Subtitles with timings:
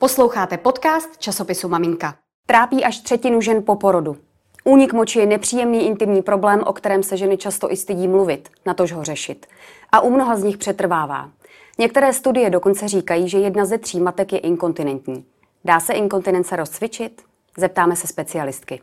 [0.00, 2.14] Posloucháte podcast časopisu Maminka.
[2.46, 4.16] Trápí až třetinu žen po porodu.
[4.64, 8.92] Únik moči je nepříjemný intimní problém, o kterém se ženy často i stydí mluvit, natož
[8.92, 9.46] ho řešit.
[9.92, 11.30] A u mnoha z nich přetrvává.
[11.78, 15.24] Některé studie dokonce říkají, že jedna ze tří matek je inkontinentní.
[15.64, 17.22] Dá se inkontinence rozcvičit?
[17.56, 18.80] Zeptáme se specialistky.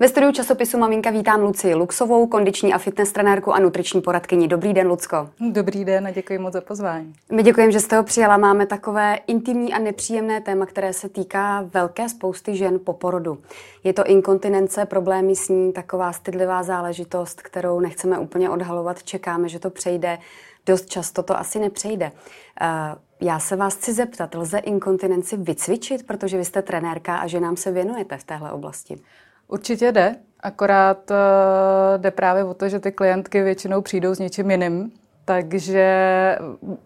[0.00, 4.48] Ve studiu časopisu Maminka vítám Luci Luxovou, kondiční a fitness trenérku a nutriční poradkyni.
[4.48, 5.30] Dobrý den, Lucko.
[5.50, 7.14] Dobrý den a děkuji moc za pozvání.
[7.32, 8.36] My děkujeme, že jste ho přijala.
[8.36, 13.38] Máme takové intimní a nepříjemné téma, které se týká velké spousty žen po porodu.
[13.84, 19.58] Je to inkontinence, problémy s ní, taková stydlivá záležitost, kterou nechceme úplně odhalovat, čekáme, že
[19.58, 20.18] to přejde.
[20.66, 22.12] Dost často to asi nepřejde.
[22.60, 22.66] Eh,
[23.20, 27.56] já se vás chci zeptat, lze inkontinenci vycvičit, protože vy jste trenérka a že nám
[27.56, 29.00] se věnujete v téhle oblasti?
[29.50, 31.16] Určitě jde, akorát uh,
[31.96, 34.92] jde právě o to, že ty klientky většinou přijdou s něčím jiným,
[35.24, 36.38] takže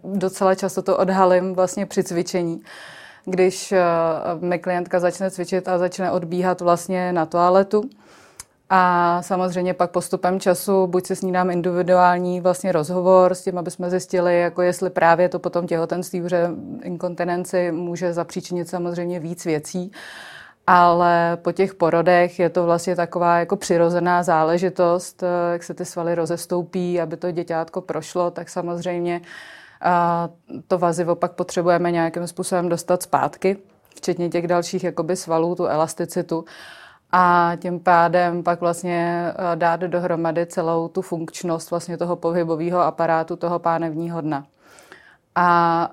[0.05, 2.63] docela často to odhalím vlastně při cvičení.
[3.25, 7.83] Když uh, mi klientka začne cvičit a začne odbíhat vlastně na toaletu,
[8.71, 13.59] a samozřejmě pak postupem času buď se s ní dám individuální vlastně rozhovor s tím,
[13.59, 16.51] aby jsme zjistili, jako jestli právě to potom těhotenství, že
[16.83, 19.93] inkontinenci může zapříčinit samozřejmě víc věcí,
[20.67, 25.85] ale po těch porodech je to vlastně taková jako přirozená záležitost, eh, jak se ty
[25.85, 29.21] svaly rozestoupí, aby to děťátko prošlo, tak samozřejmě
[29.85, 30.29] a
[30.69, 33.57] to vazivo pak potřebujeme nějakým způsobem dostat zpátky,
[33.97, 36.45] včetně těch dalších jakoby svalů, tu elasticitu
[37.13, 43.37] a tím pádem pak vlastně eh, dát dohromady celou tu funkčnost vlastně toho pohybového aparátu,
[43.37, 44.47] toho pánevního dna.
[45.35, 45.91] A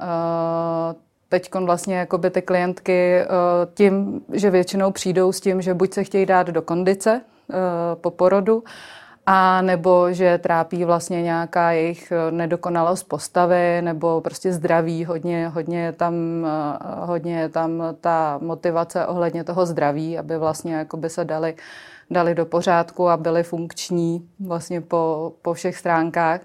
[1.32, 3.28] teď vlastně jakoby ty klientky eh,
[3.74, 7.56] tím, že většinou přijdou s tím, že buď se chtějí dát do kondice eh,
[7.96, 8.64] po porodu,
[9.26, 15.80] a nebo že trápí vlastně nějaká jejich eh, nedokonalost postavy nebo prostě zdraví, hodně, hodně,
[15.84, 16.14] je tam,
[17.00, 21.56] hodně je tam ta motivace ohledně toho zdraví, aby vlastně jakoby se dali,
[22.10, 26.42] dali do pořádku a byli funkční vlastně po, po všech stránkách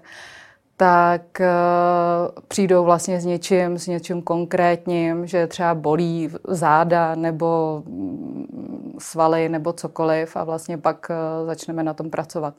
[0.77, 8.95] tak uh, přijdou vlastně s něčím, s něčím konkrétním, že třeba bolí záda nebo mm,
[8.99, 12.53] svaly nebo cokoliv a vlastně pak uh, začneme na tom pracovat.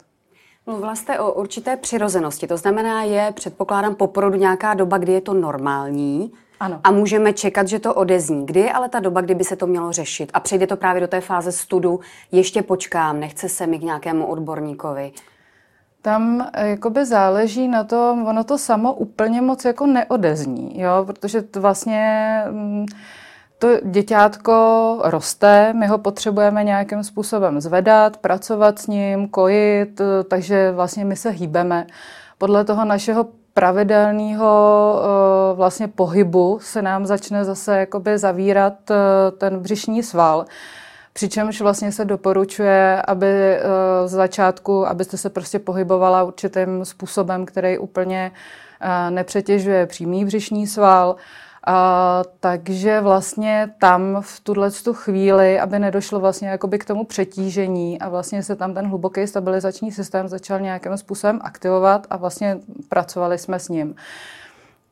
[0.65, 5.21] Mluvila jste o určité přirozenosti, to znamená, je předpokládám po porodu nějaká doba, kdy je
[5.21, 6.79] to normální ano.
[6.83, 8.45] a můžeme čekat, že to odezní.
[8.45, 10.31] Kdy je ale ta doba, kdy by se to mělo řešit?
[10.33, 11.99] A přejde to právě do té fáze studu,
[12.31, 15.11] ještě počkám, nechce se mi k nějakému odborníkovi.
[16.01, 21.41] Tam eh, jakoby záleží na to, ono to samo úplně moc jako neodezní, jo, protože
[21.41, 22.85] to vlastně mm,
[23.59, 24.53] to děťátko
[25.03, 31.15] roste, my ho potřebujeme nějakým způsobem zvedat, pracovat s ním, kojit, eh, takže vlastně my
[31.15, 31.87] se hýbeme.
[32.37, 38.73] Podle toho našeho pravidelného eh, vlastně pohybu se nám začne zase jakoby zavírat
[39.37, 40.45] ten břišní sval.
[41.13, 43.61] Přičemž vlastně se doporučuje, aby eh,
[44.05, 48.31] z začátku, abyste se prostě pohybovala určitým způsobem, který úplně
[48.81, 51.15] eh, nepřetěžuje přímý břišní sval.
[51.67, 58.01] A, takže vlastně tam v tuhle tu chvíli, aby nedošlo vlastně jakoby k tomu přetížení
[58.01, 62.59] a vlastně se tam ten hluboký stabilizační systém začal nějakým způsobem aktivovat a vlastně
[62.89, 63.95] pracovali jsme s ním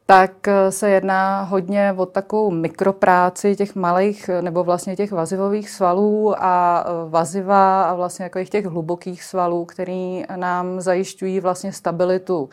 [0.10, 5.70] tak eh, se jedná hodně o takovou mikropráci těch malých eh, nebo vlastně těch vazivových
[5.70, 12.50] svalů a eh, vaziva a vlastně jako těch hlubokých svalů, který nám zajišťují vlastně stabilitu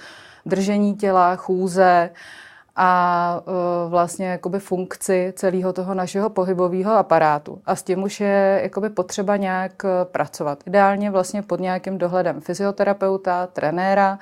[0.47, 2.11] držení těla, chůze
[2.77, 3.41] a
[3.89, 7.63] vlastně jakoby funkci celého toho našeho pohybového aparátu.
[7.67, 10.59] A s tím už je jakoby potřeba nějak pracovat.
[10.67, 14.19] Ideálně vlastně pod nějakým dohledem fyzioterapeuta, trenéra,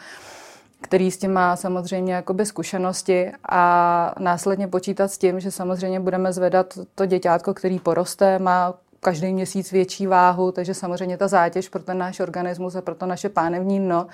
[0.83, 6.33] který s tím má samozřejmě jakoby zkušenosti a následně počítat s tím, že samozřejmě budeme
[6.33, 11.83] zvedat to děťátko, který poroste, má každý měsíc větší váhu, takže samozřejmě ta zátěž pro
[11.83, 14.07] ten náš organismus a pro to naše pánevní dno,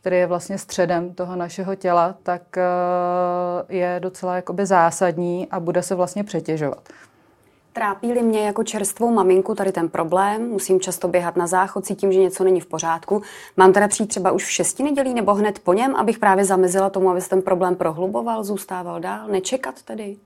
[0.00, 2.62] který je vlastně středem toho našeho těla, tak eh,
[3.68, 6.88] je docela jakoby zásadní a bude se vlastně přetěžovat.
[7.72, 12.18] Trápí-li mě jako čerstvou maminku tady ten problém, musím často běhat na záchod, cítím, že
[12.18, 13.22] něco není v pořádku.
[13.56, 16.90] Mám teda přijít třeba už v šesti nedělí nebo hned po něm, abych právě zamezila
[16.90, 19.28] tomu, aby se ten problém prohluboval, zůstával dál?
[19.28, 20.16] Nečekat tedy?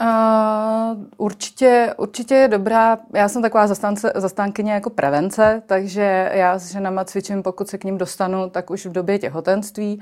[0.00, 2.98] Uh, určitě, určitě je dobrá.
[3.12, 7.84] Já jsem taková zastánce, zastánkyně jako prevence, takže já s ženama cvičím, pokud se k
[7.84, 10.00] ním dostanu, tak už v době těhotenství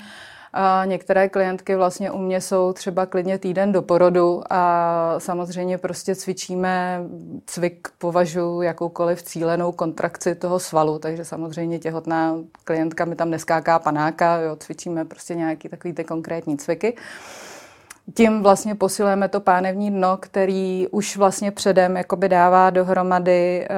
[0.55, 6.15] A některé klientky vlastně u mě jsou třeba klidně týden do porodu a samozřejmě prostě
[6.15, 7.01] cvičíme,
[7.47, 14.37] cvik považuji jakoukoliv cílenou kontrakci toho svalu, takže samozřejmě těhotná klientka mi tam neskáká panáka,
[14.37, 16.97] jo, cvičíme prostě nějaký takový ty konkrétní cviky.
[18.15, 23.77] Tím vlastně posilujeme to pánevní dno, který už vlastně předem jakoby dává dohromady uh,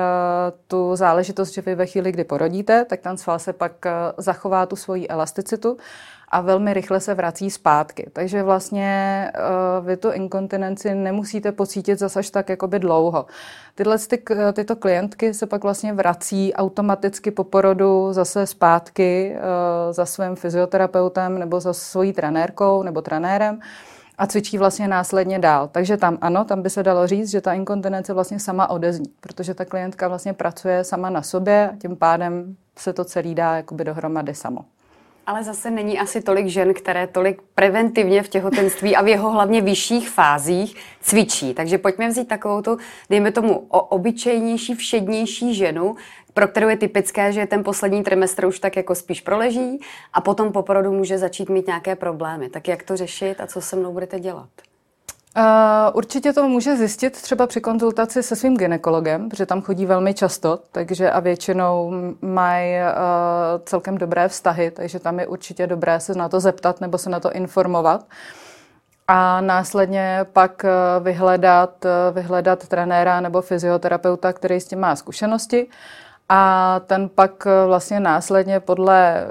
[0.68, 4.66] tu záležitost, že vy ve chvíli, kdy porodíte, tak ten sval se pak uh, zachová
[4.66, 5.76] tu svoji elasticitu
[6.34, 8.10] a velmi rychle se vrací zpátky.
[8.12, 9.32] Takže vlastně
[9.80, 13.26] uh, vy tu inkontinenci nemusíte pocítit zase až tak jakoby dlouho.
[13.74, 14.22] Tyhle ty,
[14.52, 21.38] tyto klientky se pak vlastně vrací automaticky po porodu zase zpátky uh, za svým fyzioterapeutem
[21.38, 23.60] nebo za svojí trenérkou nebo trenérem
[24.18, 25.68] a cvičí vlastně následně dál.
[25.72, 29.54] Takže tam ano, tam by se dalo říct, že ta inkontinence vlastně sama odezní, protože
[29.54, 33.84] ta klientka vlastně pracuje sama na sobě a tím pádem se to celý dá jakoby
[33.84, 34.64] dohromady samo.
[35.26, 39.60] Ale zase není asi tolik žen, které tolik preventivně v těhotenství a v jeho hlavně
[39.60, 41.54] vyšších fázích cvičí.
[41.54, 42.76] Takže pojďme vzít takovou tu,
[43.10, 45.96] dejme tomu, obyčejnější, všednější ženu,
[46.34, 49.80] pro kterou je typické, že ten poslední trimestr už tak jako spíš proleží
[50.12, 52.48] a potom po porodu může začít mít nějaké problémy.
[52.48, 54.48] Tak jak to řešit a co se mnou budete dělat?
[55.36, 60.14] Uh, určitě to může zjistit třeba při konzultaci se svým ginekologem, protože tam chodí velmi
[60.14, 62.84] často, takže a většinou mají uh,
[63.64, 67.20] celkem dobré vztahy, takže tam je určitě dobré se na to zeptat nebo se na
[67.20, 68.06] to informovat.
[69.08, 70.64] A následně pak
[71.00, 75.66] vyhledat, vyhledat trenéra nebo fyzioterapeuta, který s tím má zkušenosti.
[76.28, 79.26] A ten pak vlastně následně podle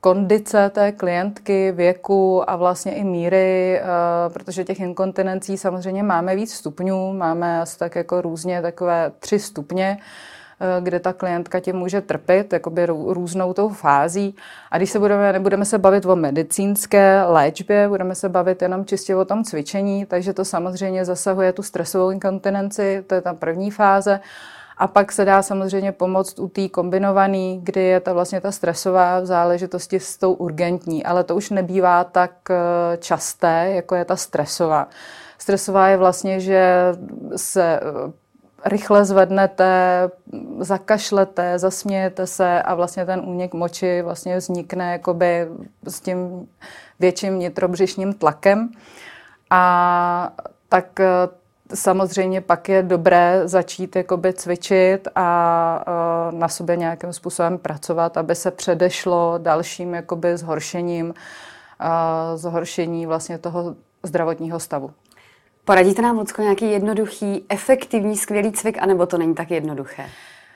[0.00, 3.84] kondice té klientky, věku a vlastně i míry, eh,
[4.32, 9.98] protože těch inkontinencí samozřejmě máme víc stupňů, máme asi tak jako různě takové tři stupně,
[10.60, 14.36] eh, kde ta klientka tím může trpět, jakoby různou tou fází.
[14.70, 19.16] A když se budeme, nebudeme se bavit o medicínské léčbě, budeme se bavit jenom čistě
[19.16, 24.20] o tom cvičení, takže to samozřejmě zasahuje tu stresovou inkontinenci, to je ta první fáze.
[24.78, 29.20] A pak se dá samozřejmě pomoct u té kombinované, kdy je to vlastně ta stresová
[29.20, 32.56] v záležitosti s tou urgentní, ale to už nebývá tak eh,
[32.96, 34.88] časté, jako je ta stresová.
[35.38, 36.92] Stresová je vlastně, že
[37.36, 38.12] se eh,
[38.64, 40.10] rychle zvednete,
[40.58, 45.48] zakašlete, zasmějete se a vlastně ten únik moči vlastně vznikne jakoby
[45.88, 46.48] s tím
[47.00, 48.68] větším nitrobřišním tlakem.
[49.50, 50.32] A
[50.68, 51.06] tak eh,
[51.74, 55.84] Samozřejmě pak je dobré začít jakoby cvičit a
[56.32, 61.14] uh, na sobě nějakým způsobem pracovat, aby se předešlo dalším jakoby zhoršením, uh,
[62.34, 64.90] zhoršení vlastně toho zdravotního stavu.
[65.64, 70.06] Poradíte nám, Lucko, nějaký jednoduchý, efektivní, skvělý cvik, anebo to není tak jednoduché?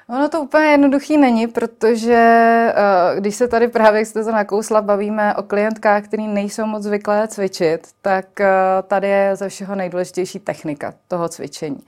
[0.08, 4.82] Ono to úplně jednoduchý není, protože uh, když se tady právě, jak jste to nakousla,
[4.82, 8.46] bavíme o klientkách, který nejsou moc zvyklé cvičit, tak uh,
[8.88, 11.80] tady je ze všeho nejdůležitější technika toho cvičení.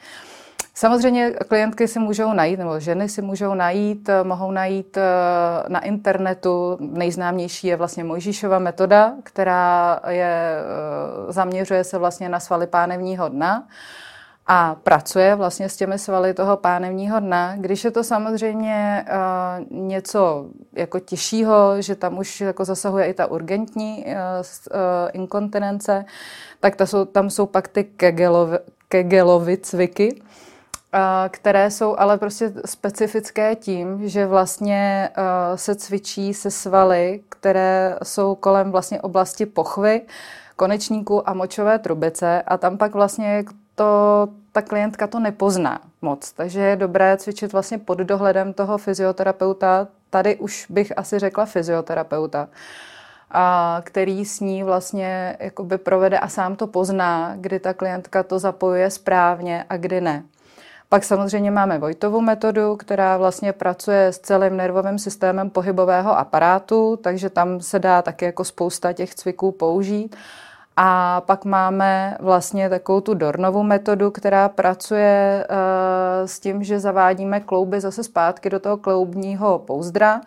[0.77, 4.99] Samozřejmě klientky si můžou najít, nebo ženy si můžou najít, eh, mohou najít
[5.69, 6.77] na internetu.
[6.81, 10.57] Nejznámější je vlastně Mojžíšova metoda, která je,
[11.29, 13.67] zaměřuje se vlastně na svaly pánevního dna
[14.47, 17.57] a pracuje vlastně s těmi svaly toho pánevního dna.
[17.57, 23.27] Když je to samozřejmě uh, něco jako těžšího, že tam už jako zasahuje i ta
[23.27, 24.77] urgentní uh, uh,
[25.13, 26.05] inkontinence,
[26.61, 28.59] tak ta jsou, tam jsou pak ty kegelovy,
[28.89, 30.23] kegelovy cviky,
[31.31, 35.11] které jsou ale prostě specifické tím, že vlastně
[35.55, 40.01] se cvičí se svaly, které jsou kolem vlastně oblasti pochvy,
[40.57, 46.33] konečníku a močové trubice a tam pak vlastně to ta klientka to nepozná moc.
[46.33, 49.89] Takže je dobré cvičit vlastně pod dohledem toho fyzioterapeuta.
[50.11, 52.49] Tady už bych asi řekla fyzioterapeuta,
[53.31, 58.39] a který s ní vlastně jakoby provede a sám to pozná, kdy ta klientka to
[58.39, 60.23] zapojuje správně a kdy ne.
[60.89, 67.31] Pak samozřejmě máme Vojtovu metodu, která vlastně pracuje s celým nervovým systémem pohybového aparátu, takže
[67.31, 70.17] tam se dá také jako spousta těch cviků použít.
[70.77, 77.41] A pak máme vlastně takovou tu Dornovou metodu, která pracuje uh, s tím, že zavádíme
[77.41, 80.21] klouby zase zpátky do toho kloubního pouzdra.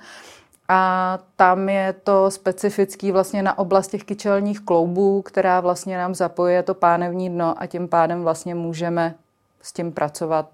[0.70, 6.64] A tam je to specifický vlastně na oblast těch kyčelních kloubů, která vlastně nám zapojuje
[6.64, 9.16] to pánevní dno a tím pádem vlastně můžeme
[9.62, 10.48] s tím pracovat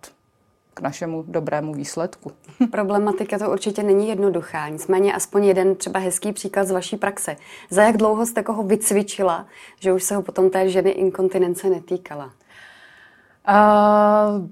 [0.74, 2.32] k našemu dobrému výsledku.
[2.72, 7.36] Problematika to určitě není jednoduchá, nicméně aspoň jeden třeba hezký příklad z vaší praxe.
[7.70, 9.46] Za jak dlouho jste koho vycvičila,
[9.80, 12.26] že už se ho potom té ženy inkontinence netýkala?
[13.50, 14.48] Uh,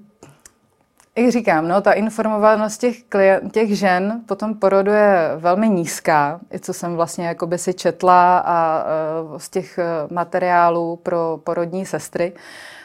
[1.16, 6.40] Jak říkám, no, ta informovanost těch, klient, těch žen po tom porodu je velmi nízká,
[6.54, 9.78] i co jsem vlastně jakoby si četla a uh, z těch
[10.10, 12.32] materiálů pro porodní sestry.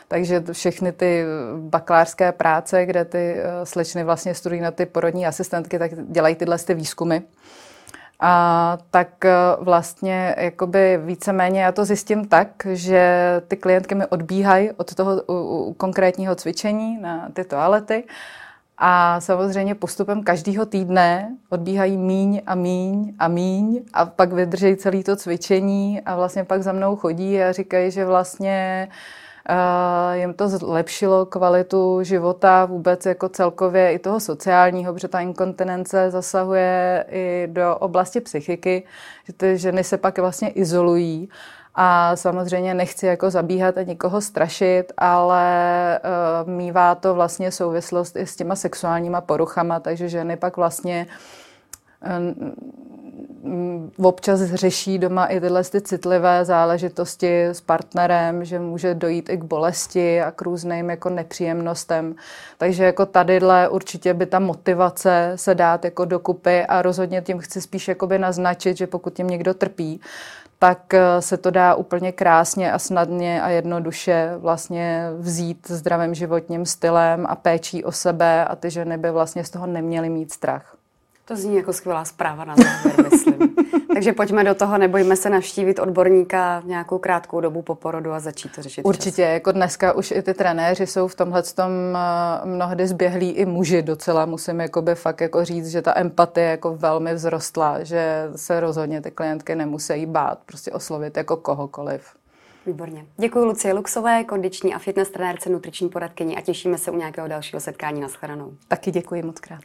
[0.07, 1.23] Takže všechny ty
[1.57, 6.73] bakalářské práce, kde ty slečny vlastně studují na ty porodní asistentky, tak dělají tyhle ty
[6.73, 7.19] výzkumy.
[8.19, 14.71] A tak e, vlastně jakoby víceméně já to zjistím tak, že ty klientky mi odbíhají
[14.71, 15.23] od toho
[15.77, 18.03] konkrétního cvičení na ty toalety
[18.77, 25.03] a samozřejmě postupem každého týdne odbíhají míň a míň a míň a pak vydrží celé
[25.03, 28.95] to cvičení a vlastně pak za mnou chodí a říkají, že vlastně uh,
[30.13, 37.05] jim to zlepšilo kvalitu života vůbec jako celkově i toho sociálního, protože ta inkontinence zasahuje
[37.09, 38.83] i do oblasti psychiky,
[39.23, 41.29] že ty ženy se pak vlastně izolují.
[41.79, 45.99] A samozřejmě nechci jako zabíhat a nikoho strašit, ale
[46.43, 51.07] uh, mývá to vlastně souvislost i s těma sexuálníma poruchama, takže ženy pak vlastně
[54.01, 59.43] občas řeší doma i tyhle ty citlivé záležitosti s partnerem, že může dojít i k
[59.43, 62.15] bolesti a k různým jako nepříjemnostem.
[62.57, 67.61] Takže jako tadyhle určitě by ta motivace se dát jako dokupy a rozhodně tím chci
[67.61, 70.01] spíš jakoby naznačit, že pokud tím někdo trpí,
[70.59, 76.65] tak eh, se to dá úplně krásně a snadně a jednoduše vlastně vzít zdravým životním
[76.65, 80.76] stylem a péčí o sebe a ty ženy by vlastně z toho neměly mít strach.
[81.27, 83.55] To zní jako skvělá zpráva na závěr, myslím.
[83.93, 88.55] Takže pojďme do toho, nebojíme se navštívit odborníka nějakou krátkou dobu po porodu a začít
[88.55, 88.81] to řešit.
[88.86, 89.34] Určitě, čas.
[89.34, 93.81] jako dneska už i ty trenéři jsou v tomhle tom eh, mnohdy zběhlí i muži
[93.81, 99.01] docela, musím jakoby fakt jako říct, že ta empatie jako velmi vzrostla, že se rozhodně
[99.01, 102.15] ty klientky nemusí bát, prostě oslovit jako kohokoliv.
[102.65, 103.05] Výborně.
[103.17, 107.60] Děkuji Lucie Luxové, kondiční a fitness trenérce, nutriční poradkyni a těšíme se u nějakého dalšího
[107.60, 108.01] setkání.
[108.01, 108.53] Naschledanou.
[108.67, 109.62] Taky děkuji moc krát.